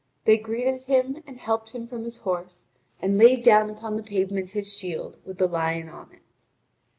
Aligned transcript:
They 0.25 0.35
greeted 0.39 0.81
him 0.85 1.21
and 1.27 1.37
helped 1.37 1.73
him 1.75 1.85
from 1.85 2.05
his 2.05 2.17
horse, 2.17 2.65
and 3.03 3.19
laid 3.19 3.43
down 3.43 3.69
upon 3.69 3.97
the 3.97 4.01
pavement 4.01 4.49
his 4.49 4.73
shield 4.75 5.17
with 5.25 5.37
the 5.37 5.45
lion 5.47 5.89
on 5.89 6.11
it. 6.11 6.23